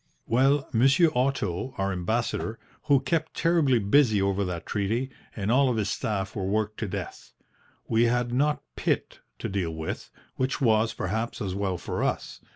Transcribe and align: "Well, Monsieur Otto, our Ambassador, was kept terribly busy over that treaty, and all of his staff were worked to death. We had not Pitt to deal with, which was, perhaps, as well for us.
"Well, 0.25 0.67
Monsieur 0.73 1.09
Otto, 1.13 1.75
our 1.77 1.91
Ambassador, 1.91 2.57
was 2.89 3.01
kept 3.05 3.35
terribly 3.35 3.77
busy 3.77 4.19
over 4.19 4.43
that 4.45 4.65
treaty, 4.65 5.11
and 5.35 5.51
all 5.51 5.69
of 5.69 5.77
his 5.77 5.89
staff 5.91 6.35
were 6.35 6.43
worked 6.43 6.79
to 6.79 6.87
death. 6.87 7.33
We 7.87 8.05
had 8.05 8.33
not 8.33 8.63
Pitt 8.75 9.19
to 9.37 9.47
deal 9.47 9.75
with, 9.75 10.09
which 10.37 10.59
was, 10.59 10.95
perhaps, 10.95 11.39
as 11.39 11.53
well 11.53 11.77
for 11.77 12.03
us. 12.03 12.41